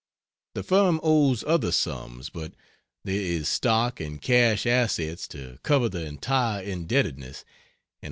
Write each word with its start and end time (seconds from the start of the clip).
The 0.55 0.63
firm 0.63 0.99
owes 1.03 1.43
other 1.43 1.71
sums, 1.71 2.31
but 2.31 2.53
there 3.03 3.21
is 3.21 3.47
stock 3.47 3.99
and 3.99 4.19
cash 4.19 4.65
assets 4.65 5.27
to 5.27 5.59
cover 5.61 5.89
the 5.89 6.07
entire 6.07 6.63
indebtedness 6.63 7.41
and 7.43 7.45
$116,679. 7.45 7.45